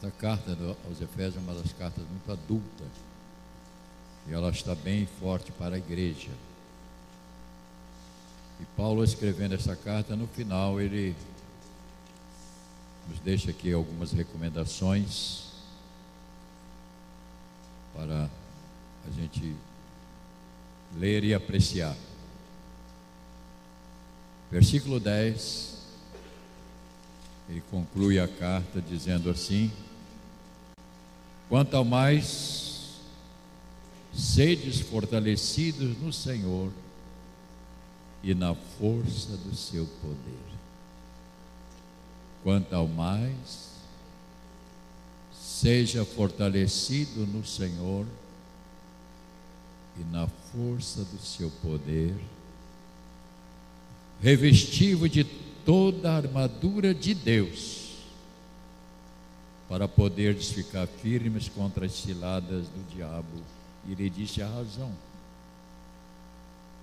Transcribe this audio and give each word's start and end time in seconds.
Esta 0.00 0.12
carta 0.12 0.56
aos 0.86 1.00
Efésios 1.00 1.34
é 1.34 1.40
uma 1.40 1.60
das 1.60 1.72
cartas 1.72 2.04
muito 2.08 2.30
adulta. 2.30 2.84
E 4.28 4.32
ela 4.32 4.48
está 4.50 4.72
bem 4.72 5.08
forte 5.18 5.50
para 5.50 5.74
a 5.74 5.78
igreja. 5.78 6.30
E 8.60 8.64
Paulo, 8.76 9.02
escrevendo 9.02 9.56
essa 9.56 9.74
carta, 9.74 10.14
no 10.14 10.28
final, 10.28 10.80
ele 10.80 11.16
nos 13.08 13.18
deixa 13.18 13.50
aqui 13.50 13.72
algumas 13.72 14.12
recomendações 14.12 15.46
para 17.92 18.30
a 19.04 19.10
gente 19.20 19.56
ler 20.96 21.24
e 21.24 21.34
apreciar. 21.34 21.96
Versículo 24.48 25.00
10, 25.00 25.76
ele 27.48 27.62
conclui 27.68 28.20
a 28.20 28.28
carta 28.28 28.80
dizendo 28.80 29.28
assim: 29.28 29.72
Quanto 31.48 31.74
ao 31.76 31.84
mais, 31.84 32.98
sedes 34.12 34.80
fortalecidos 34.80 35.96
no 35.98 36.12
Senhor 36.12 36.70
e 38.22 38.34
na 38.34 38.54
força 38.54 39.36
do 39.36 39.54
seu 39.54 39.86
poder. 40.02 40.58
Quanto 42.42 42.72
ao 42.74 42.86
mais, 42.86 43.68
seja 45.32 46.04
fortalecido 46.04 47.26
no 47.26 47.44
Senhor 47.44 48.06
e 49.98 50.04
na 50.12 50.26
força 50.52 51.02
do 51.04 51.18
seu 51.18 51.50
poder, 51.62 52.14
revestivo 54.20 55.08
de 55.08 55.24
toda 55.64 56.12
a 56.12 56.16
armadura 56.16 56.94
de 56.94 57.14
Deus, 57.14 57.77
para 59.68 59.86
poderes 59.86 60.50
ficar 60.50 60.86
firmes 60.86 61.48
contra 61.48 61.86
as 61.86 61.92
ciladas 61.92 62.66
do 62.68 62.94
diabo. 62.94 63.42
E 63.86 63.92
ele 63.92 64.08
disse 64.08 64.40
a 64.40 64.48
razão. 64.48 64.90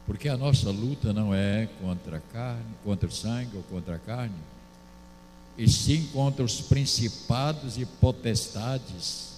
Porque 0.06 0.30
a 0.30 0.38
nossa 0.38 0.70
luta 0.70 1.12
não 1.12 1.34
é 1.34 1.68
contra 1.82 2.18
a 2.18 2.22
carne, 2.22 2.64
contra 2.84 3.10
o 3.10 3.12
sangue 3.12 3.58
ou 3.58 3.64
contra 3.64 3.96
a 3.96 4.00
carne, 4.00 4.36
e 5.58 5.68
sim 5.68 6.08
contra 6.14 6.46
os 6.46 6.62
principados 6.62 7.78
e 7.78 7.86
potestades, 7.86 9.34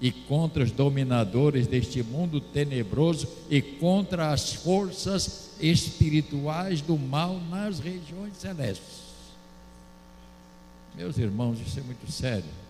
e 0.00 0.10
contra 0.10 0.64
os 0.64 0.70
dominadores 0.70 1.66
deste 1.66 2.02
mundo 2.02 2.40
tenebroso, 2.40 3.28
e 3.50 3.60
contra 3.60 4.32
as 4.32 4.54
forças 4.54 5.50
espirituais 5.60 6.80
do 6.80 6.96
mal 6.96 7.38
nas 7.50 7.78
regiões 7.78 8.36
celestes. 8.38 9.04
Meus 10.96 11.18
irmãos, 11.18 11.58
isso 11.60 11.78
é 11.78 11.82
muito 11.82 12.10
sério. 12.10 12.63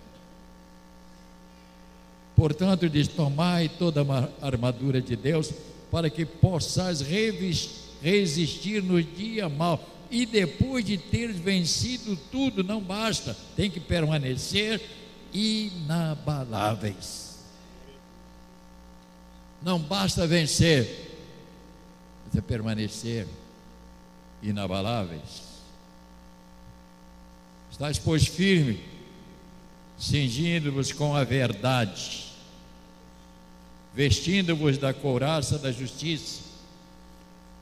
Portanto, 2.36 2.88
diz: 2.88 3.08
tomai 3.08 3.68
toda 3.68 4.02
a 4.02 4.46
armadura 4.46 5.00
de 5.00 5.16
Deus 5.16 5.52
para 5.90 6.10
que 6.10 6.24
possais 6.24 7.00
resistir 7.00 8.82
no 8.82 9.02
dia 9.02 9.48
mal. 9.48 9.90
E 10.10 10.26
depois 10.26 10.84
de 10.84 10.98
ter 10.98 11.32
vencido 11.32 12.16
tudo, 12.30 12.62
não 12.62 12.80
basta, 12.80 13.36
tem 13.56 13.70
que 13.70 13.80
permanecer 13.80 14.80
inabaláveis. 15.32 17.24
Não 19.62 19.78
basta 19.78 20.26
vencer, 20.26 21.10
é 22.36 22.40
permanecer 22.40 23.26
inabaláveis. 24.42 25.42
Estás, 27.70 27.98
pois, 27.98 28.26
firme, 28.26 28.80
cingindo-vos 29.98 30.92
com 30.92 31.14
a 31.14 31.24
verdade 31.24 32.24
vestindo-vos 33.94 34.76
da 34.76 34.92
couraça 34.92 35.56
da 35.56 35.70
justiça, 35.70 36.42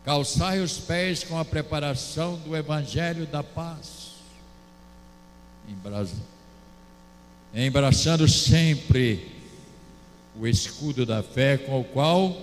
calçai 0.02 0.60
os 0.60 0.78
pés 0.78 1.22
com 1.22 1.38
a 1.38 1.44
preparação 1.44 2.36
do 2.38 2.56
evangelho 2.56 3.26
da 3.26 3.42
paz, 3.42 4.12
embraçando 7.54 8.26
sempre 8.26 9.30
o 10.40 10.46
escudo 10.46 11.04
da 11.04 11.22
fé 11.22 11.58
com 11.58 11.80
o 11.80 11.84
qual 11.84 12.34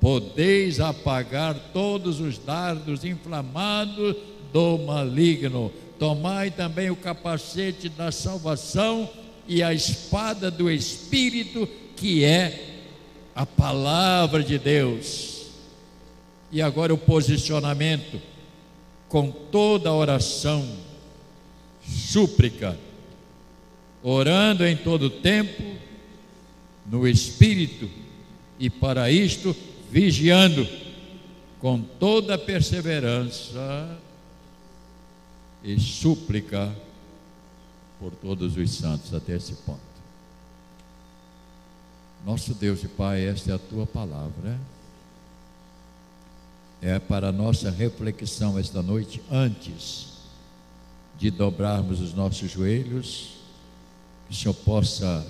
podeis 0.00 0.80
apagar 0.80 1.54
todos 1.74 2.20
os 2.20 2.38
dardos 2.38 3.04
inflamados 3.04 4.16
do 4.50 4.78
maligno. 4.78 5.70
Tomai 6.00 6.50
também 6.50 6.88
o 6.88 6.96
capacete 6.96 7.90
da 7.90 8.10
salvação 8.10 9.06
e 9.46 9.62
a 9.62 9.74
espada 9.74 10.50
do 10.50 10.70
Espírito, 10.70 11.68
que 11.94 12.24
é 12.24 12.78
a 13.34 13.44
palavra 13.44 14.42
de 14.42 14.58
Deus. 14.58 15.48
E 16.50 16.62
agora 16.62 16.94
o 16.94 16.96
posicionamento 16.96 18.18
com 19.10 19.30
toda 19.30 19.92
oração, 19.92 20.66
súplica, 21.86 22.78
orando 24.02 24.66
em 24.66 24.78
todo 24.78 25.10
tempo, 25.10 25.62
no 26.86 27.06
Espírito, 27.06 27.90
e 28.58 28.70
para 28.70 29.10
isto 29.10 29.54
vigiando 29.90 30.66
com 31.60 31.78
toda 31.78 32.38
perseverança 32.38 33.98
e 35.62 35.78
súplica 35.78 36.74
por 37.98 38.12
todos 38.12 38.56
os 38.56 38.70
santos 38.70 39.12
até 39.12 39.36
esse 39.36 39.52
ponto. 39.54 39.80
Nosso 42.24 42.54
Deus 42.54 42.82
e 42.82 42.88
Pai, 42.88 43.26
esta 43.26 43.52
é 43.52 43.54
a 43.54 43.58
tua 43.58 43.86
palavra. 43.86 44.58
É 46.82 46.98
para 46.98 47.30
nossa 47.30 47.70
reflexão 47.70 48.58
esta 48.58 48.82
noite, 48.82 49.22
antes 49.30 50.08
de 51.18 51.30
dobrarmos 51.30 52.00
os 52.00 52.14
nossos 52.14 52.50
joelhos, 52.50 53.36
que 54.26 54.32
o 54.32 54.36
Senhor 54.36 54.54
possa 54.54 55.26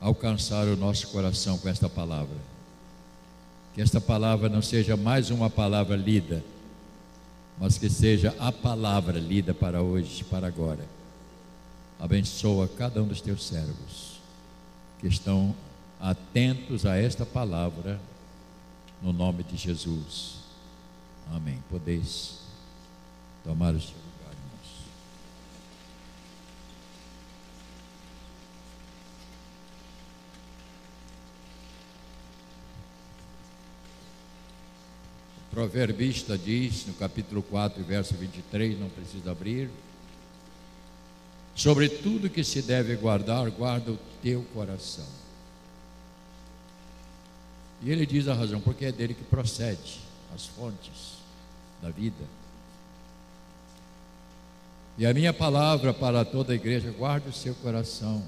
alcançar 0.00 0.66
o 0.66 0.76
nosso 0.76 1.08
coração 1.08 1.56
com 1.56 1.68
esta 1.68 1.88
palavra. 1.88 2.36
Que 3.74 3.80
esta 3.80 4.00
palavra 4.00 4.48
não 4.48 4.60
seja 4.60 4.96
mais 4.96 5.30
uma 5.30 5.48
palavra 5.48 5.96
lida, 5.96 6.42
mas 7.60 7.76
que 7.76 7.90
seja 7.90 8.34
a 8.38 8.50
palavra 8.50 9.20
lida 9.20 9.52
para 9.52 9.82
hoje, 9.82 10.24
para 10.24 10.46
agora. 10.46 10.82
Abençoa 11.98 12.66
cada 12.66 13.02
um 13.02 13.06
dos 13.06 13.20
teus 13.20 13.46
servos 13.46 14.18
que 14.98 15.06
estão 15.06 15.54
atentos 16.00 16.86
a 16.86 16.96
esta 16.96 17.26
palavra, 17.26 18.00
no 19.02 19.12
nome 19.12 19.42
de 19.42 19.58
Jesus. 19.58 20.36
Amém. 21.30 21.62
Podeis 21.68 22.38
tomar 23.44 23.74
o 23.74 23.80
seu 23.80 23.94
lugar, 23.94 24.32
irmãos. 24.32 24.86
O 35.49 35.49
proverbista 35.60 36.38
diz, 36.38 36.86
no 36.86 36.94
capítulo 36.94 37.42
4, 37.42 37.84
verso 37.84 38.14
23, 38.14 38.80
não 38.80 38.88
precisa 38.88 39.30
abrir 39.30 39.68
Sobre 41.54 41.90
tudo 41.90 42.30
que 42.30 42.42
se 42.42 42.62
deve 42.62 42.96
guardar, 42.96 43.50
guarda 43.50 43.92
o 43.92 43.98
teu 44.22 44.42
coração. 44.54 45.04
E 47.82 47.90
ele 47.90 48.06
diz 48.06 48.26
a 48.28 48.32
razão, 48.32 48.58
porque 48.62 48.86
é 48.86 48.92
dele 48.92 49.12
que 49.12 49.24
procede 49.24 50.00
as 50.34 50.46
fontes 50.46 51.18
da 51.82 51.90
vida. 51.90 52.24
E 54.96 55.04
a 55.04 55.12
minha 55.12 55.34
palavra 55.34 55.92
para 55.92 56.24
toda 56.24 56.54
a 56.54 56.56
igreja, 56.56 56.90
guarde 56.90 57.28
o 57.28 57.32
seu 57.34 57.54
coração. 57.56 58.22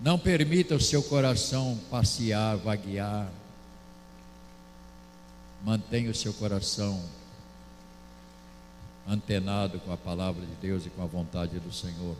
Não 0.00 0.16
permita 0.16 0.76
o 0.76 0.80
seu 0.80 1.02
coração 1.02 1.76
passear, 1.90 2.56
vaguear. 2.58 3.28
Mantenha 5.66 6.12
o 6.12 6.14
seu 6.14 6.32
coração 6.32 7.02
antenado 9.04 9.80
com 9.80 9.92
a 9.92 9.96
palavra 9.96 10.46
de 10.46 10.54
Deus 10.62 10.86
e 10.86 10.90
com 10.90 11.02
a 11.02 11.06
vontade 11.06 11.58
do 11.58 11.72
Senhor. 11.72 12.14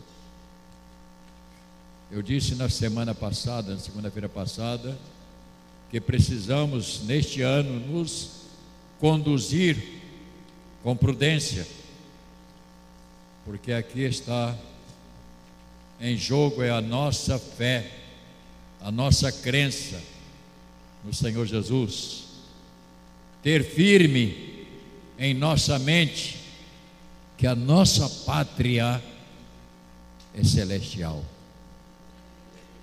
Eu 2.11 2.21
disse 2.21 2.55
na 2.55 2.67
semana 2.67 3.15
passada, 3.15 3.73
na 3.73 3.79
segunda-feira 3.79 4.27
passada, 4.27 4.97
que 5.89 6.01
precisamos 6.01 7.03
neste 7.05 7.41
ano 7.41 7.79
nos 7.87 8.31
conduzir 8.99 10.01
com 10.83 10.93
prudência, 10.93 11.65
porque 13.45 13.71
aqui 13.71 14.01
está 14.01 14.53
em 16.01 16.17
jogo 16.17 16.63
é 16.63 16.69
a 16.69 16.81
nossa 16.81 17.39
fé, 17.39 17.89
a 18.81 18.91
nossa 18.91 19.31
crença 19.31 20.03
no 21.01 21.13
Senhor 21.13 21.45
Jesus. 21.45 22.26
Ter 23.41 23.63
firme 23.63 24.65
em 25.17 25.33
nossa 25.33 25.79
mente 25.79 26.37
que 27.37 27.45
a 27.45 27.55
nossa 27.55 28.09
pátria 28.25 29.01
é 30.33 30.43
celestial. 30.43 31.23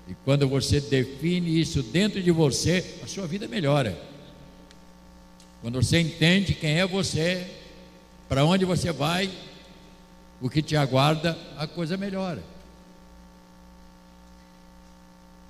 E 0.08 0.14
quando 0.24 0.46
você 0.48 0.80
define 0.80 1.60
isso 1.60 1.82
dentro 1.82 2.22
de 2.22 2.30
você, 2.30 2.98
a 3.02 3.06
sua 3.06 3.26
vida 3.26 3.48
melhora. 3.48 3.98
Quando 5.62 5.82
você 5.82 5.98
entende 5.98 6.54
quem 6.54 6.78
é 6.78 6.86
você, 6.86 7.50
para 8.28 8.44
onde 8.44 8.64
você 8.64 8.92
vai, 8.92 9.30
o 10.40 10.50
que 10.50 10.62
te 10.62 10.76
aguarda, 10.76 11.38
a 11.56 11.66
coisa 11.66 11.96
melhora. 11.96 12.42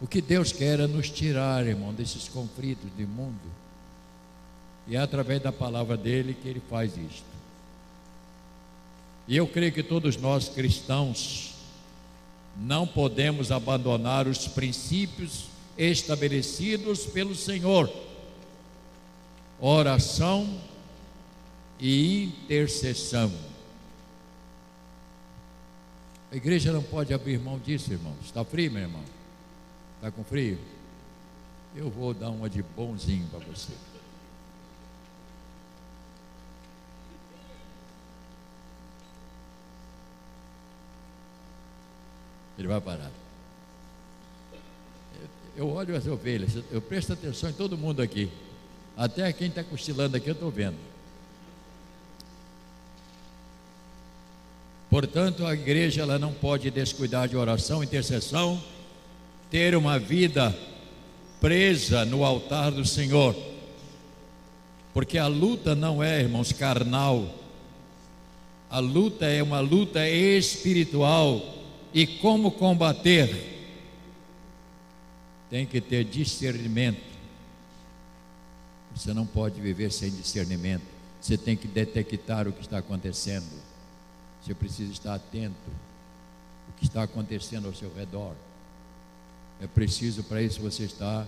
O 0.00 0.06
que 0.06 0.20
Deus 0.20 0.52
quer 0.52 0.80
é 0.80 0.86
nos 0.86 1.10
tirar, 1.10 1.66
irmão, 1.66 1.92
desses 1.92 2.28
conflitos 2.28 2.90
de 2.96 3.04
mundo. 3.04 3.63
E 4.86 4.96
é 4.96 4.98
através 4.98 5.42
da 5.42 5.50
palavra 5.50 5.96
dele 5.96 6.36
que 6.40 6.48
ele 6.48 6.60
faz 6.69 6.96
isto. 6.96 7.25
E 9.26 9.36
eu 9.36 9.46
creio 9.46 9.72
que 9.72 9.82
todos 9.82 10.16
nós 10.16 10.48
cristãos 10.48 11.54
não 12.56 12.86
podemos 12.86 13.50
abandonar 13.50 14.28
os 14.28 14.46
princípios 14.46 15.46
estabelecidos 15.76 17.06
pelo 17.06 17.34
Senhor. 17.34 17.90
Oração 19.58 20.60
e 21.81 22.25
intercessão. 22.25 23.32
A 26.31 26.36
igreja 26.36 26.72
não 26.72 26.82
pode 26.82 27.14
abrir 27.14 27.38
mão 27.38 27.58
disso, 27.58 27.92
irmão. 27.92 28.14
Está 28.22 28.44
frio, 28.44 28.70
meu 28.70 28.82
irmão? 28.82 29.02
Está 29.96 30.10
com 30.10 30.25
frio? 30.25 30.58
Eu 31.75 31.90
vou 31.90 32.12
dar 32.12 32.31
uma 32.31 32.50
de 32.50 32.62
bonzinho 32.62 33.26
para 33.28 33.40
você. 33.40 33.72
Ele 42.58 42.68
vai 42.68 42.80
parar. 42.80 43.10
Eu 45.56 45.68
olho 45.70 45.96
as 45.96 46.06
ovelhas, 46.06 46.58
eu 46.70 46.80
presto 46.80 47.12
atenção 47.12 47.50
em 47.50 47.52
todo 47.52 47.78
mundo 47.78 48.02
aqui. 48.02 48.28
Até 48.96 49.32
quem 49.32 49.48
está 49.48 49.62
cochilando 49.62 50.16
aqui 50.16 50.28
eu 50.28 50.34
estou 50.34 50.50
vendo. 50.50 50.76
Portanto, 54.90 55.44
a 55.44 55.54
igreja 55.54 56.02
ela 56.02 56.18
não 56.18 56.32
pode 56.32 56.70
descuidar 56.70 57.28
de 57.28 57.36
oração, 57.36 57.82
intercessão, 57.82 58.62
ter 59.50 59.74
uma 59.74 59.98
vida 59.98 60.56
presa 61.40 62.04
no 62.04 62.24
altar 62.24 62.70
do 62.70 62.84
Senhor. 62.84 63.34
Porque 64.92 65.18
a 65.18 65.26
luta 65.26 65.74
não 65.74 66.02
é, 66.02 66.20
irmãos, 66.20 66.52
carnal. 66.52 67.28
A 68.70 68.78
luta 68.78 69.26
é 69.26 69.42
uma 69.42 69.58
luta 69.58 70.08
espiritual 70.08 71.63
e 71.94 72.08
como 72.08 72.50
combater? 72.50 73.52
Tem 75.49 75.64
que 75.64 75.81
ter 75.81 76.05
discernimento. 76.05 77.00
Você 78.96 79.14
não 79.14 79.25
pode 79.25 79.61
viver 79.61 79.93
sem 79.93 80.11
discernimento. 80.11 80.82
Você 81.20 81.38
tem 81.38 81.56
que 81.56 81.69
detectar 81.69 82.49
o 82.49 82.52
que 82.52 82.62
está 82.62 82.79
acontecendo. 82.79 83.46
Você 84.43 84.52
precisa 84.52 84.93
estar 84.93 85.14
atento 85.14 85.55
o 86.69 86.73
que 86.73 86.85
está 86.85 87.05
acontecendo 87.05 87.69
ao 87.69 87.75
seu 87.75 87.94
redor. 87.94 88.35
É 89.61 89.69
preciso 89.69 90.25
para 90.25 90.43
isso 90.43 90.61
você 90.61 90.82
estar 90.82 91.26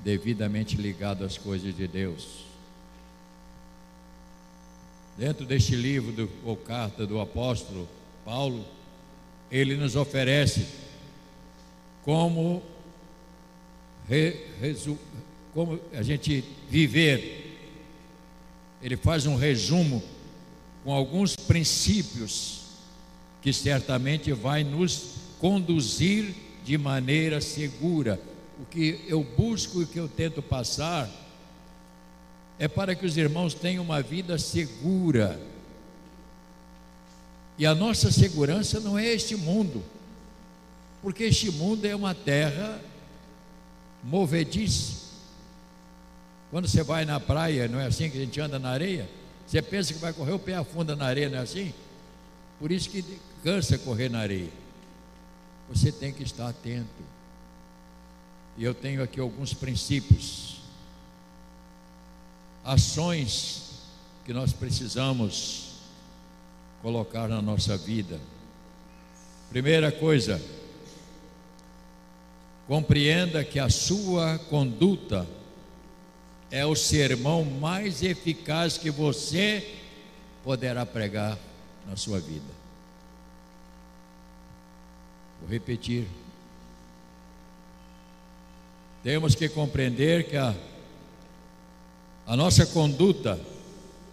devidamente 0.00 0.76
ligado 0.76 1.24
às 1.24 1.36
coisas 1.36 1.76
de 1.76 1.86
Deus. 1.86 2.46
Dentro 5.18 5.44
deste 5.44 5.76
livro 5.76 6.12
do, 6.12 6.30
ou 6.44 6.56
carta 6.56 7.06
do 7.06 7.20
apóstolo 7.20 7.86
Paulo, 8.24 8.64
ele 9.50 9.76
nos 9.76 9.96
oferece 9.96 10.66
como, 12.04 12.62
re, 14.08 14.46
resu, 14.60 14.98
como 15.54 15.80
a 15.92 16.02
gente 16.02 16.44
viver. 16.68 17.44
Ele 18.82 18.96
faz 18.96 19.26
um 19.26 19.36
resumo 19.36 20.02
com 20.84 20.92
alguns 20.92 21.34
princípios 21.34 22.62
que 23.42 23.52
certamente 23.52 24.32
vai 24.32 24.64
nos 24.64 25.14
conduzir 25.38 26.34
de 26.64 26.76
maneira 26.76 27.40
segura. 27.40 28.20
O 28.60 28.66
que 28.66 29.00
eu 29.06 29.22
busco 29.22 29.80
e 29.80 29.84
o 29.84 29.86
que 29.86 29.98
eu 29.98 30.08
tento 30.08 30.42
passar 30.42 31.08
é 32.58 32.66
para 32.66 32.94
que 32.94 33.06
os 33.06 33.16
irmãos 33.16 33.54
tenham 33.54 33.84
uma 33.84 34.02
vida 34.02 34.36
segura 34.38 35.40
e 37.58 37.66
a 37.66 37.74
nossa 37.74 38.12
segurança 38.12 38.78
não 38.78 38.96
é 38.96 39.06
este 39.06 39.34
mundo, 39.34 39.82
porque 41.02 41.24
este 41.24 41.50
mundo 41.50 41.84
é 41.84 41.94
uma 41.94 42.14
terra 42.14 42.80
movediça. 44.02 45.08
Quando 46.52 46.68
você 46.68 46.84
vai 46.84 47.04
na 47.04 47.18
praia, 47.18 47.66
não 47.66 47.80
é 47.80 47.86
assim 47.86 48.08
que 48.08 48.16
a 48.16 48.20
gente 48.20 48.40
anda 48.40 48.58
na 48.60 48.70
areia? 48.70 49.10
Você 49.46 49.60
pensa 49.60 49.92
que 49.92 49.98
vai 49.98 50.12
correr, 50.12 50.32
o 50.32 50.38
pé 50.38 50.54
afunda 50.54 50.94
na 50.94 51.06
areia, 51.06 51.28
não 51.28 51.38
é 51.38 51.42
assim? 51.42 51.74
Por 52.60 52.70
isso 52.70 52.88
que 52.88 53.04
cansa 53.42 53.76
correr 53.76 54.08
na 54.08 54.20
areia. 54.20 54.50
Você 55.68 55.90
tem 55.90 56.12
que 56.12 56.22
estar 56.22 56.48
atento. 56.48 56.88
E 58.56 58.64
eu 58.64 58.72
tenho 58.72 59.02
aqui 59.02 59.20
alguns 59.20 59.52
princípios, 59.52 60.60
ações 62.64 63.82
que 64.24 64.32
nós 64.32 64.52
precisamos 64.52 65.67
colocar 66.82 67.28
na 67.28 67.42
nossa 67.42 67.76
vida. 67.76 68.20
Primeira 69.50 69.90
coisa, 69.90 70.40
compreenda 72.66 73.44
que 73.44 73.58
a 73.58 73.68
sua 73.68 74.38
conduta 74.50 75.26
é 76.50 76.64
o 76.64 76.74
sermão 76.74 77.44
mais 77.44 78.02
eficaz 78.02 78.78
que 78.78 78.90
você 78.90 79.76
poderá 80.44 80.84
pregar 80.86 81.38
na 81.86 81.96
sua 81.96 82.20
vida. 82.20 82.58
Vou 85.40 85.50
repetir. 85.50 86.06
Temos 89.02 89.34
que 89.34 89.48
compreender 89.48 90.28
que 90.28 90.36
a, 90.36 90.54
a 92.26 92.36
nossa 92.36 92.66
conduta 92.66 93.40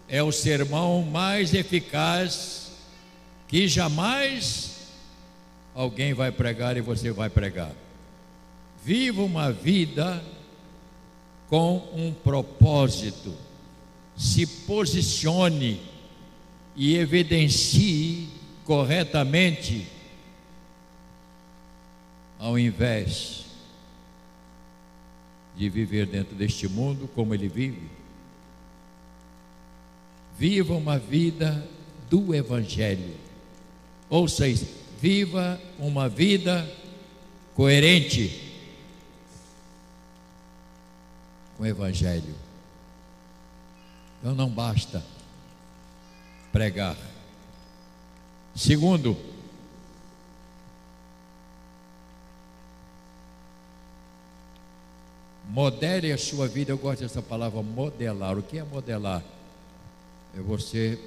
é 0.07 0.21
o 0.21 0.31
sermão 0.31 1.01
mais 1.03 1.53
eficaz 1.53 2.71
que 3.47 3.67
jamais 3.67 4.89
alguém 5.73 6.13
vai 6.13 6.31
pregar 6.31 6.77
e 6.77 6.81
você 6.81 7.11
vai 7.11 7.29
pregar. 7.29 7.71
Viva 8.83 9.23
uma 9.23 9.51
vida 9.51 10.23
com 11.49 11.77
um 11.93 12.13
propósito. 12.13 13.35
Se 14.15 14.45
posicione 14.45 15.81
e 16.75 16.95
evidencie 16.95 18.29
corretamente, 18.63 19.87
ao 22.39 22.57
invés 22.57 23.45
de 25.55 25.69
viver 25.69 26.05
dentro 26.05 26.35
deste 26.35 26.67
mundo 26.67 27.09
como 27.13 27.33
ele 27.33 27.47
vive 27.47 27.89
viva 30.37 30.73
uma 30.73 30.99
vida 30.99 31.65
do 32.09 32.33
Evangelho. 32.33 33.15
Ou 34.09 34.27
seja, 34.27 34.67
viva 35.01 35.59
uma 35.79 36.07
vida 36.07 36.69
coerente 37.55 38.41
com 41.57 41.63
o 41.63 41.65
Evangelho. 41.65 42.35
Então 44.19 44.35
não 44.35 44.49
basta 44.49 45.03
pregar. 46.51 46.97
Segundo, 48.55 49.17
modere 55.49 56.11
a 56.11 56.17
sua 56.17 56.47
vida. 56.47 56.71
Eu 56.71 56.77
gosto 56.77 57.01
dessa 57.01 57.21
palavra 57.21 57.61
modelar. 57.61 58.37
O 58.37 58.43
que 58.43 58.57
é 58.57 58.63
modelar? 58.63 59.23
É 60.37 60.41
você 60.41 60.99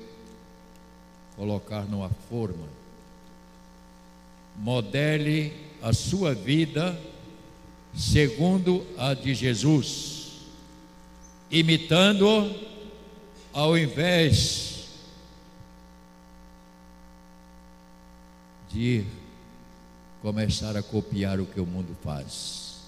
colocar 1.36 1.84
numa 1.84 2.08
forma. 2.28 2.66
Modele 4.56 5.52
a 5.82 5.92
sua 5.92 6.34
vida 6.34 6.98
segundo 7.94 8.86
a 8.96 9.14
de 9.14 9.34
Jesus, 9.34 10.32
imitando 11.50 12.54
ao 13.52 13.76
invés 13.76 14.88
de 18.70 19.04
começar 20.22 20.76
a 20.76 20.82
copiar 20.82 21.40
o 21.40 21.46
que 21.46 21.60
o 21.60 21.66
mundo 21.66 21.96
faz. 22.02 22.78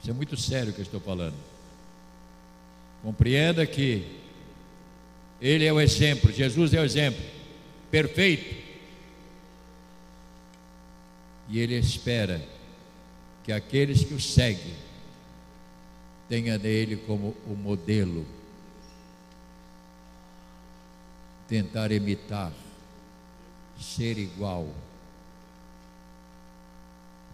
Isso 0.00 0.10
é 0.10 0.12
muito 0.12 0.36
sério 0.36 0.70
o 0.70 0.74
que 0.74 0.80
eu 0.80 0.84
estou 0.84 1.00
falando. 1.00 1.36
Compreenda 3.02 3.66
que 3.66 4.06
Ele 5.40 5.64
é 5.64 5.72
o 5.72 5.80
exemplo, 5.80 6.32
Jesus 6.32 6.72
é 6.72 6.80
o 6.80 6.84
exemplo, 6.84 7.22
perfeito. 7.90 8.62
E 11.48 11.58
Ele 11.58 11.76
espera 11.76 12.40
que 13.42 13.50
aqueles 13.50 14.04
que 14.04 14.14
o 14.14 14.20
seguem 14.20 14.74
tenha 16.28 16.56
nele 16.56 16.96
como 16.96 17.36
o 17.46 17.54
modelo, 17.54 18.24
tentar 21.48 21.90
imitar, 21.92 22.52
ser 23.78 24.16
igual, 24.16 24.72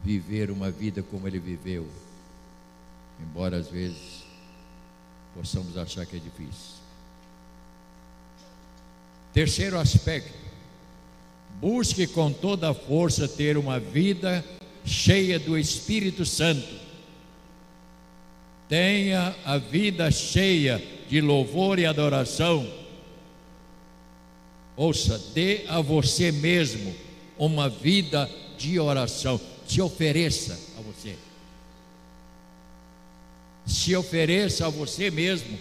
viver 0.02 0.50
uma 0.50 0.70
vida 0.70 1.02
como 1.02 1.28
ele 1.28 1.38
viveu, 1.38 1.86
embora 3.20 3.58
às 3.58 3.68
vezes 3.68 4.27
possamos 5.38 5.76
achar 5.76 6.04
que 6.04 6.16
é 6.16 6.20
difícil. 6.20 6.78
Terceiro 9.32 9.78
aspecto, 9.78 10.32
busque 11.60 12.06
com 12.06 12.32
toda 12.32 12.70
a 12.70 12.74
força 12.74 13.28
ter 13.28 13.56
uma 13.56 13.78
vida 13.78 14.44
cheia 14.84 15.38
do 15.38 15.56
Espírito 15.56 16.24
Santo 16.24 16.88
Tenha 18.68 19.34
a 19.46 19.56
vida 19.56 20.10
cheia 20.10 20.82
de 21.08 21.22
louvor 21.22 21.78
e 21.78 21.86
adoração. 21.86 22.70
Ouça, 24.76 25.18
dê 25.34 25.64
a 25.68 25.80
você 25.80 26.30
mesmo 26.30 26.94
uma 27.38 27.68
vida 27.68 28.30
de 28.58 28.78
oração. 28.78 29.40
Se 29.66 29.80
ofereça 29.80 30.60
a 30.78 30.82
você. 30.82 31.16
Se 33.68 33.94
ofereça 33.94 34.66
a 34.66 34.70
você 34.70 35.10
mesmo 35.10 35.58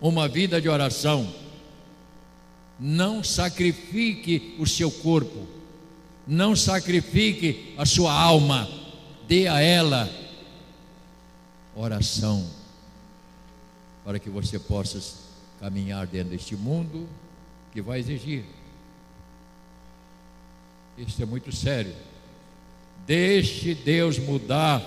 uma 0.00 0.28
vida 0.28 0.60
de 0.60 0.68
oração. 0.68 1.34
Não 2.78 3.24
sacrifique 3.24 4.54
o 4.58 4.66
seu 4.66 4.90
corpo. 4.90 5.46
Não 6.26 6.54
sacrifique 6.54 7.74
a 7.76 7.86
sua 7.86 8.12
alma. 8.12 8.68
Dê 9.26 9.48
a 9.48 9.60
ela 9.60 10.08
oração, 11.74 12.46
para 14.04 14.18
que 14.18 14.28
você 14.28 14.58
possa 14.58 15.00
caminhar 15.60 16.06
dentro 16.06 16.30
deste 16.30 16.56
mundo 16.56 17.08
que 17.72 17.80
vai 17.80 18.00
exigir. 18.00 18.44
Isso 20.98 21.22
é 21.22 21.24
muito 21.24 21.54
sério. 21.54 21.94
Deixe 23.06 23.74
Deus 23.74 24.18
mudar 24.18 24.82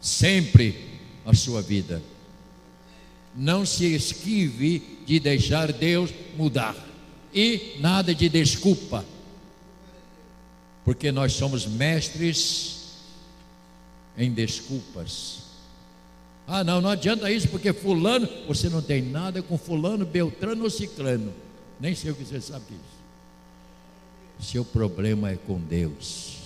sempre 0.00 0.91
a 1.24 1.34
sua 1.34 1.62
vida. 1.62 2.02
Não 3.34 3.64
se 3.64 3.94
esquive 3.94 5.00
de 5.06 5.18
deixar 5.18 5.72
Deus 5.72 6.10
mudar. 6.36 6.76
E 7.34 7.76
nada 7.80 8.14
de 8.14 8.28
desculpa. 8.28 9.04
Porque 10.84 11.10
nós 11.10 11.32
somos 11.32 11.66
mestres 11.66 12.82
em 14.16 14.30
desculpas. 14.30 15.42
Ah, 16.46 16.62
não, 16.62 16.80
não 16.80 16.90
adianta 16.90 17.30
isso, 17.30 17.48
porque 17.48 17.72
fulano, 17.72 18.28
você 18.46 18.68
não 18.68 18.82
tem 18.82 19.00
nada 19.00 19.42
com 19.42 19.56
fulano, 19.56 20.04
beltrano 20.04 20.64
ou 20.64 20.70
ciclano. 20.70 21.32
Nem 21.80 21.94
sei 21.94 22.10
o 22.10 22.14
que 22.14 22.24
você 22.24 22.40
sabe 22.40 22.64
disso. 22.68 24.50
Seu 24.50 24.64
problema 24.64 25.30
é 25.30 25.36
com 25.36 25.58
Deus. 25.58 26.38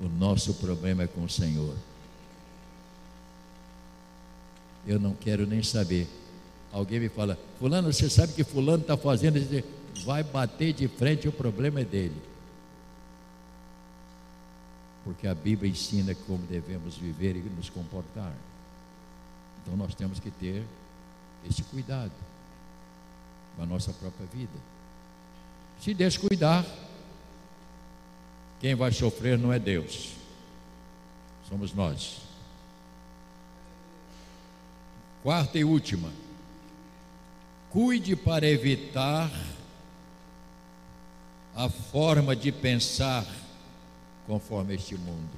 O 0.00 0.08
nosso 0.08 0.54
problema 0.54 1.04
é 1.04 1.06
com 1.06 1.24
o 1.24 1.28
Senhor. 1.28 1.74
Eu 4.88 4.98
não 4.98 5.12
quero 5.12 5.46
nem 5.46 5.62
saber. 5.62 6.08
Alguém 6.72 6.98
me 6.98 7.10
fala, 7.10 7.38
fulano, 7.58 7.92
você 7.92 8.08
sabe 8.08 8.32
que 8.32 8.42
fulano 8.42 8.80
está 8.80 8.96
fazendo 8.96 9.36
isso? 9.36 9.62
Vai 10.06 10.22
bater 10.22 10.72
de 10.72 10.88
frente, 10.88 11.28
o 11.28 11.32
problema 11.32 11.80
é 11.80 11.84
dele. 11.84 12.16
Porque 15.04 15.26
a 15.26 15.34
Bíblia 15.34 15.70
ensina 15.70 16.14
como 16.26 16.38
devemos 16.46 16.96
viver 16.96 17.36
e 17.36 17.40
nos 17.40 17.68
comportar. 17.68 18.32
Então 19.62 19.76
nós 19.76 19.94
temos 19.94 20.18
que 20.18 20.30
ter 20.30 20.64
esse 21.48 21.62
cuidado 21.64 22.12
com 23.56 23.62
a 23.62 23.66
nossa 23.66 23.92
própria 23.92 24.26
vida. 24.32 24.58
Se 25.80 25.92
descuidar, 25.92 26.64
quem 28.58 28.74
vai 28.74 28.90
sofrer 28.90 29.36
não 29.36 29.52
é 29.52 29.58
Deus, 29.58 30.14
somos 31.46 31.74
nós. 31.74 32.27
Quarta 35.28 35.58
e 35.58 35.62
última, 35.62 36.10
cuide 37.68 38.16
para 38.16 38.48
evitar 38.48 39.30
a 41.54 41.68
forma 41.68 42.34
de 42.34 42.50
pensar 42.50 43.26
conforme 44.26 44.74
este 44.74 44.96
mundo 44.96 45.28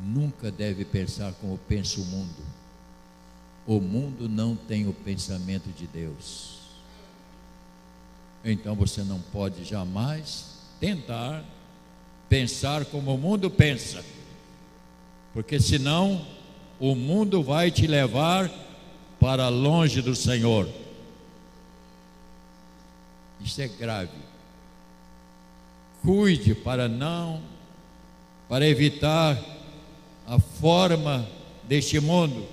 nunca 0.00 0.50
deve 0.50 0.84
pensar 0.84 1.34
como 1.34 1.56
pensa 1.56 2.00
o 2.00 2.04
mundo. 2.04 2.42
O 3.64 3.80
mundo 3.80 4.28
não 4.28 4.56
tem 4.56 4.88
o 4.88 4.92
pensamento 4.92 5.70
de 5.70 5.86
Deus. 5.86 6.58
Então 8.44 8.74
você 8.74 9.04
não 9.04 9.20
pode 9.20 9.62
jamais 9.62 10.58
tentar 10.80 11.44
pensar 12.28 12.84
como 12.86 13.14
o 13.14 13.18
mundo 13.18 13.48
pensa, 13.48 14.04
porque 15.32 15.60
senão 15.60 16.26
o 16.90 16.94
mundo 16.94 17.42
vai 17.42 17.70
te 17.70 17.86
levar 17.86 18.50
para 19.18 19.48
longe 19.48 20.02
do 20.02 20.14
Senhor. 20.14 20.68
Isso 23.40 23.62
é 23.62 23.68
grave. 23.68 24.18
Cuide 26.02 26.54
para 26.54 26.86
não, 26.86 27.40
para 28.50 28.68
evitar 28.68 29.42
a 30.26 30.38
forma 30.38 31.26
deste 31.62 31.98
mundo, 32.00 32.46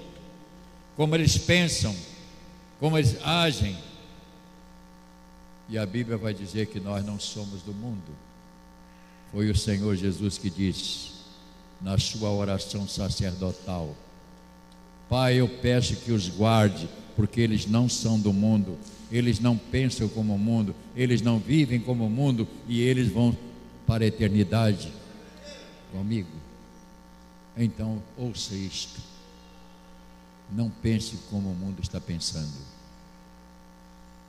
como 0.96 1.14
eles 1.14 1.38
pensam, 1.38 1.94
como 2.80 2.98
eles 2.98 3.22
agem. 3.26 3.78
E 5.68 5.78
a 5.78 5.86
Bíblia 5.86 6.18
vai 6.18 6.34
dizer 6.34 6.68
que 6.68 6.80
nós 6.80 7.04
não 7.04 7.20
somos 7.20 7.64
do 7.64 7.74
mundo. 7.74 8.16
Foi 9.34 9.50
o 9.50 9.58
Senhor 9.58 9.94
Jesus 9.98 10.38
que 10.38 10.50
disse 10.50 11.12
na 11.82 11.98
sua 11.98 12.30
oração 12.30 12.88
sacerdotal: 12.88 13.94
Pai, 15.12 15.42
eu 15.42 15.50
peço 15.50 15.98
que 15.98 16.14
os 16.14 16.30
guarde, 16.30 16.88
porque 17.18 17.42
eles 17.42 17.66
não 17.66 17.90
são 17.90 18.18
do 18.18 18.32
mundo, 18.32 18.78
eles 19.12 19.42
não 19.42 19.58
pensam 19.58 20.08
como 20.08 20.34
o 20.34 20.40
mundo, 20.40 20.74
eles 20.96 21.22
não 21.22 21.38
vivem 21.38 21.82
como 21.82 22.06
o 22.06 22.10
mundo 22.10 22.48
e 22.66 22.80
eles 22.80 23.12
vão 23.12 23.38
para 23.86 24.06
a 24.06 24.08
eternidade 24.08 24.90
comigo. 25.92 26.30
Então, 27.58 28.02
ouça 28.18 28.56
isto. 28.56 29.02
Não 30.50 30.70
pense 30.70 31.18
como 31.30 31.50
o 31.50 31.56
mundo 31.56 31.82
está 31.82 32.00
pensando. 32.00 32.58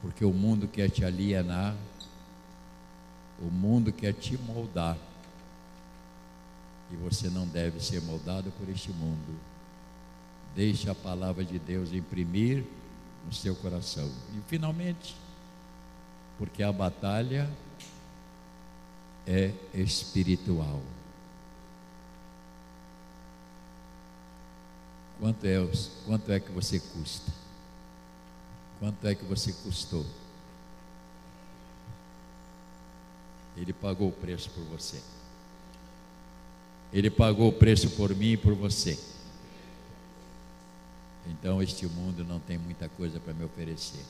Porque 0.00 0.24
o 0.24 0.32
mundo 0.32 0.66
quer 0.66 0.90
te 0.90 1.04
alienar, 1.04 1.76
o 3.40 3.52
mundo 3.52 3.92
quer 3.92 4.14
te 4.14 4.36
moldar. 4.36 4.98
E 6.90 6.96
você 6.96 7.30
não 7.30 7.46
deve 7.46 7.78
ser 7.78 8.02
moldado 8.02 8.50
por 8.58 8.68
este 8.68 8.90
mundo. 8.90 9.51
Deixe 10.54 10.88
a 10.90 10.94
palavra 10.94 11.44
de 11.44 11.58
Deus 11.58 11.92
imprimir 11.92 12.64
no 13.24 13.32
seu 13.32 13.54
coração. 13.56 14.10
E 14.36 14.40
finalmente, 14.48 15.16
porque 16.38 16.62
a 16.62 16.72
batalha 16.72 17.48
é 19.26 19.52
espiritual. 19.74 20.82
Quanto 25.18 25.46
é, 25.46 25.56
quanto 26.04 26.32
é 26.32 26.40
que 26.40 26.50
você 26.50 26.80
custa? 26.80 27.30
Quanto 28.80 29.06
é 29.06 29.14
que 29.14 29.24
você 29.24 29.52
custou? 29.52 30.04
Ele 33.56 33.72
pagou 33.72 34.08
o 34.08 34.12
preço 34.12 34.50
por 34.50 34.64
você. 34.64 35.00
Ele 36.92 37.08
pagou 37.08 37.48
o 37.48 37.52
preço 37.52 37.90
por 37.90 38.14
mim 38.14 38.32
e 38.32 38.36
por 38.36 38.54
você. 38.54 38.98
Então 41.26 41.62
este 41.62 41.86
mundo 41.86 42.24
não 42.24 42.40
tem 42.40 42.58
muita 42.58 42.88
coisa 42.88 43.20
para 43.20 43.32
me 43.32 43.44
oferecer. 43.44 44.04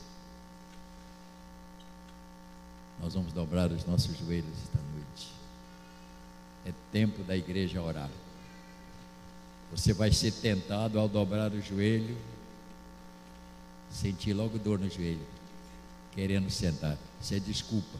Nós 2.99 3.13
vamos 3.13 3.33
dobrar 3.33 3.71
os 3.71 3.85
nossos 3.85 4.17
joelhos 4.17 4.53
esta 4.63 4.79
noite. 4.93 5.31
É 6.65 6.73
tempo 6.91 7.23
da 7.23 7.35
igreja 7.35 7.81
orar. 7.81 8.09
Você 9.71 9.93
vai 9.93 10.11
ser 10.11 10.31
tentado 10.31 10.99
ao 10.99 11.07
dobrar 11.07 11.51
o 11.51 11.61
joelho, 11.61 12.15
sentir 13.89 14.33
logo 14.33 14.57
dor 14.57 14.79
no 14.79 14.89
joelho, 14.89 15.25
querendo 16.13 16.49
sentar. 16.49 16.97
Isso 17.19 17.33
é 17.33 17.39
desculpa. 17.39 17.97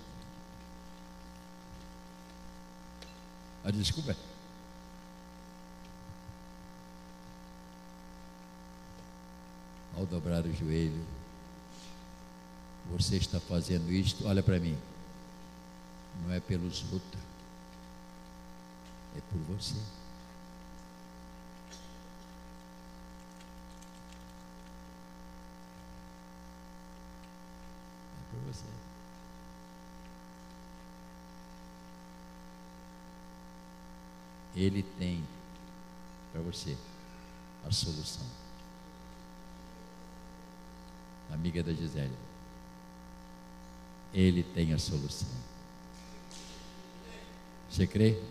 A 3.63 3.71
desculpa 3.71 4.11
é. 4.11 4.15
Dobrar 10.13 10.45
o 10.45 10.53
joelho, 10.53 11.03
você 12.91 13.17
está 13.17 13.39
fazendo 13.39 13.91
isto, 13.91 14.27
olha 14.27 14.43
para 14.43 14.59
mim, 14.59 14.77
não 16.21 16.31
é 16.31 16.39
pelos 16.39 16.83
outros, 16.93 17.23
É 19.15 19.21
por 19.21 19.39
você. 19.55 19.75
É 28.15 28.21
por 28.31 28.53
você. 28.53 28.65
Ele 34.55 34.83
tem 34.83 35.23
para 36.31 36.41
você 36.41 36.77
a 37.65 37.71
solução. 37.71 38.42
Amiga 41.33 41.63
da 41.63 41.73
Gisele. 41.73 42.15
Ele 44.13 44.43
tem 44.43 44.73
a 44.73 44.77
solução. 44.77 45.27
Você 47.69 47.87
crê? 47.87 48.21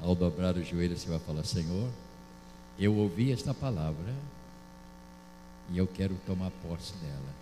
Ao 0.00 0.14
dobrar 0.14 0.56
o 0.56 0.64
joelho, 0.64 0.96
você 0.96 1.08
vai 1.08 1.18
falar: 1.18 1.44
Senhor, 1.44 1.90
eu 2.78 2.96
ouvi 2.96 3.32
esta 3.32 3.52
palavra 3.52 4.14
e 5.70 5.76
eu 5.76 5.86
quero 5.86 6.16
tomar 6.26 6.50
posse 6.62 6.94
dela. 6.94 7.34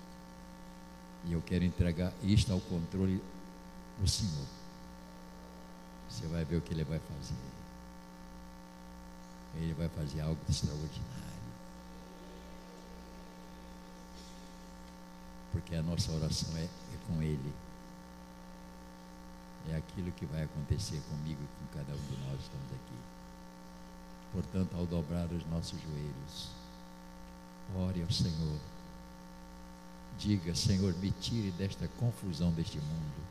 E 1.24 1.32
eu 1.32 1.42
quero 1.42 1.64
entregar 1.64 2.12
isto 2.22 2.52
ao 2.52 2.60
controle 2.60 3.22
do 3.98 4.08
Senhor. 4.08 4.46
Você 6.08 6.26
vai 6.26 6.44
ver 6.44 6.56
o 6.56 6.60
que 6.60 6.72
ele 6.72 6.84
vai 6.84 6.98
fazer. 6.98 7.34
Ele 9.60 9.72
vai 9.74 9.88
fazer 9.88 10.20
algo 10.20 10.38
extraordinário. 10.48 11.35
Porque 15.56 15.74
a 15.74 15.82
nossa 15.82 16.12
oração 16.12 16.54
é, 16.58 16.64
é 16.64 16.98
com 17.06 17.22
Ele. 17.22 17.52
É 19.70 19.76
aquilo 19.76 20.12
que 20.12 20.26
vai 20.26 20.42
acontecer 20.42 21.00
comigo 21.08 21.40
e 21.42 21.46
com 21.46 21.78
cada 21.78 21.94
um 21.94 21.96
de 21.96 22.28
nós 22.28 22.38
estamos 22.42 22.72
aqui. 22.72 22.98
Portanto, 24.34 24.76
ao 24.76 24.84
dobrar 24.84 25.24
os 25.32 25.46
nossos 25.46 25.80
joelhos, 25.80 26.50
ore 27.74 28.02
ao 28.02 28.10
Senhor. 28.10 28.58
Diga, 30.18 30.54
Senhor, 30.54 30.94
me 30.98 31.10
tire 31.10 31.50
desta 31.52 31.88
confusão 31.98 32.52
deste 32.52 32.76
mundo. 32.76 33.26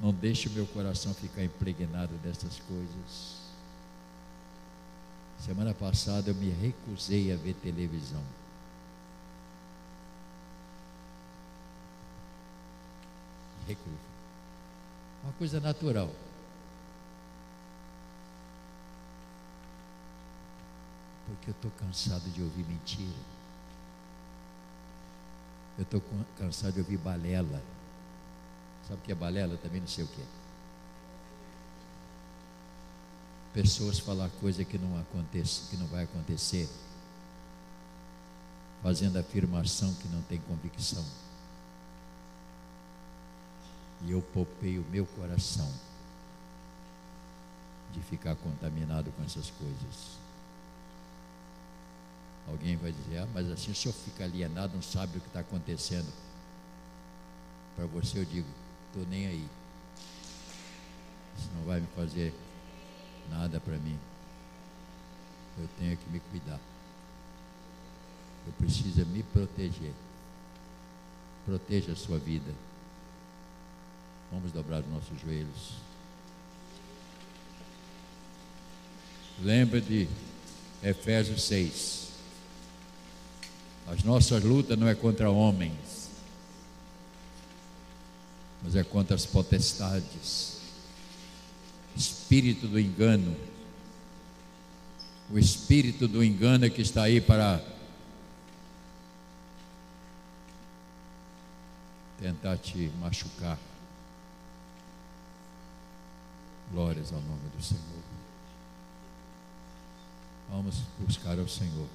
Não 0.00 0.10
deixe 0.10 0.48
o 0.48 0.52
meu 0.52 0.66
coração 0.68 1.12
ficar 1.12 1.44
impregnado 1.44 2.14
dessas 2.22 2.60
coisas. 2.60 3.36
Semana 5.38 5.74
passada 5.74 6.30
eu 6.30 6.34
me 6.34 6.48
recusei 6.48 7.30
a 7.30 7.36
ver 7.36 7.52
televisão. 7.56 8.22
Recuso. 13.70 13.96
Uma 15.22 15.32
coisa 15.34 15.60
natural. 15.60 16.10
Porque 21.26 21.50
eu 21.50 21.52
estou 21.52 21.70
cansado 21.72 22.28
de 22.30 22.42
ouvir 22.42 22.64
mentira. 22.64 23.20
Eu 25.78 25.82
estou 25.84 26.02
cansado 26.36 26.72
de 26.74 26.80
ouvir 26.80 26.96
balela. 26.98 27.62
Sabe 28.88 29.00
o 29.00 29.04
que 29.04 29.12
é 29.12 29.14
balela? 29.14 29.56
Também 29.58 29.80
não 29.80 29.88
sei 29.88 30.02
o 30.02 30.08
que 30.08 30.20
é. 30.20 30.26
Pessoas 33.52 34.00
falar 34.00 34.28
coisa 34.40 34.64
que 34.64 34.78
não 34.78 34.98
acontece, 34.98 35.68
que 35.70 35.76
não 35.76 35.86
vai 35.86 36.04
acontecer, 36.04 36.68
fazendo 38.82 39.16
afirmação 39.16 39.94
que 39.94 40.08
não 40.08 40.22
tem 40.22 40.40
convicção. 40.40 41.04
E 44.02 44.12
eu 44.12 44.22
poupei 44.22 44.78
o 44.78 44.84
meu 44.90 45.04
coração 45.04 45.70
de 47.92 48.00
ficar 48.00 48.34
contaminado 48.36 49.10
com 49.12 49.22
essas 49.24 49.50
coisas. 49.50 50.18
Alguém 52.48 52.76
vai 52.76 52.92
dizer, 52.92 53.18
ah, 53.18 53.28
mas 53.34 53.50
assim 53.50 53.70
o 53.70 53.74
senhor 53.74 53.94
fica 53.94 54.24
alienado, 54.24 54.74
não 54.74 54.82
sabe 54.82 55.18
o 55.18 55.20
que 55.20 55.26
está 55.26 55.40
acontecendo. 55.40 56.10
Para 57.76 57.86
você 57.86 58.18
eu 58.18 58.24
digo, 58.24 58.48
estou 58.88 59.06
nem 59.08 59.26
aí. 59.26 59.48
Isso 61.38 61.48
não 61.56 61.64
vai 61.64 61.80
me 61.80 61.86
fazer 61.94 62.34
nada 63.30 63.60
para 63.60 63.76
mim. 63.76 63.98
Eu 65.58 65.68
tenho 65.78 65.96
que 65.96 66.10
me 66.10 66.20
cuidar. 66.20 66.58
Eu 68.46 68.52
preciso 68.54 69.04
me 69.06 69.22
proteger. 69.22 69.92
Proteja 71.44 71.92
a 71.92 71.96
sua 71.96 72.18
vida. 72.18 72.52
Vamos 74.30 74.52
dobrar 74.52 74.80
os 74.80 74.88
nossos 74.88 75.20
joelhos. 75.20 75.80
Lembra 79.42 79.80
de 79.80 80.06
Efésios 80.82 81.42
6. 81.44 82.08
As 83.88 84.04
nossas 84.04 84.44
lutas 84.44 84.78
não 84.78 84.86
é 84.86 84.94
contra 84.94 85.30
homens, 85.30 86.10
mas 88.62 88.76
é 88.76 88.84
contra 88.84 89.16
as 89.16 89.26
potestades, 89.26 90.60
espírito 91.96 92.68
do 92.68 92.78
engano. 92.78 93.36
O 95.28 95.38
espírito 95.38 96.06
do 96.06 96.22
engano 96.22 96.66
é 96.66 96.70
que 96.70 96.82
está 96.82 97.04
aí 97.04 97.20
para 97.20 97.60
tentar 102.20 102.58
te 102.58 102.90
machucar. 103.00 103.58
Glórias 106.70 107.12
ao 107.12 107.20
nome 107.20 107.48
do 107.56 107.62
Senhor. 107.62 108.02
Vamos 110.50 110.76
buscar 110.98 111.38
ao 111.38 111.48
Senhor. 111.48 111.88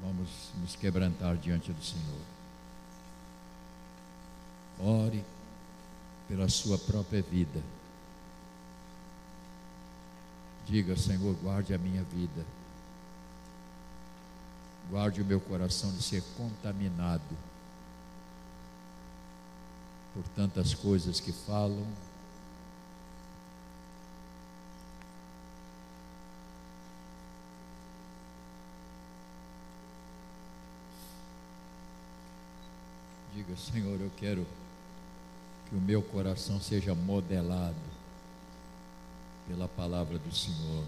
Vamos 0.00 0.28
nos 0.60 0.76
quebrantar 0.76 1.36
diante 1.36 1.72
do 1.72 1.84
Senhor. 1.84 2.20
Ore 4.80 5.24
pela 6.28 6.48
sua 6.48 6.78
própria 6.78 7.22
vida. 7.22 7.62
Diga, 10.66 10.96
Senhor, 10.96 11.34
guarde 11.42 11.74
a 11.74 11.78
minha 11.78 12.02
vida. 12.04 12.44
Guarde 14.88 15.20
o 15.22 15.24
meu 15.24 15.40
coração 15.40 15.90
de 15.92 16.02
ser 16.02 16.22
contaminado 16.36 17.22
por 20.14 20.22
tantas 20.34 20.74
coisas 20.74 21.18
que 21.18 21.32
falam, 21.32 21.86
Diga, 33.44 33.56
Senhor, 33.56 34.00
eu 34.00 34.10
quero 34.18 34.46
que 35.68 35.74
o 35.74 35.80
meu 35.80 36.00
coração 36.00 36.60
seja 36.60 36.94
modelado 36.94 37.74
pela 39.48 39.66
palavra 39.66 40.16
do 40.16 40.32
Senhor. 40.32 40.84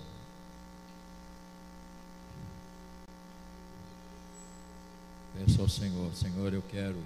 Peço 5.37 5.61
ao 5.61 5.69
Senhor, 5.69 6.15
Senhor, 6.15 6.53
eu 6.53 6.63
quero 6.71 7.03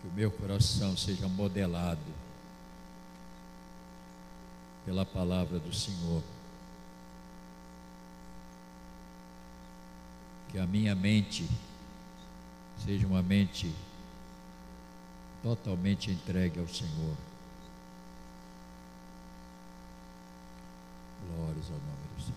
que 0.00 0.08
o 0.08 0.12
meu 0.12 0.30
coração 0.30 0.96
seja 0.96 1.28
modelado 1.28 2.00
pela 4.86 5.04
palavra 5.04 5.58
do 5.58 5.74
Senhor. 5.74 6.22
Que 10.50 10.58
a 10.58 10.66
minha 10.66 10.94
mente 10.94 11.46
seja 12.84 13.06
uma 13.06 13.22
mente 13.22 13.72
totalmente 15.42 16.10
entregue 16.10 16.58
ao 16.58 16.66
Senhor. 16.66 17.16
Glórias 21.28 21.66
ao 21.66 21.78
nome 21.78 22.08
do 22.16 22.22
Senhor. 22.22 22.36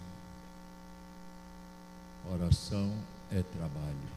Oração 2.33 2.93
é 3.31 3.41
trabalho. 3.41 4.15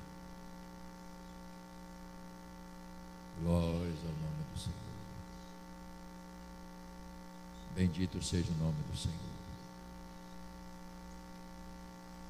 Glórias 3.43 3.99
ao 4.05 4.12
nome 4.12 4.45
do 4.53 4.59
Senhor. 4.59 4.77
Bendito 7.75 8.23
seja 8.23 8.53
o 8.53 8.64
nome 8.64 8.83
do 8.91 8.97
Senhor. 8.97 9.38